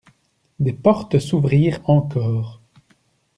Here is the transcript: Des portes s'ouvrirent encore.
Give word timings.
Des 0.59 0.73
portes 0.73 1.19
s'ouvrirent 1.19 1.87
encore. 1.87 2.59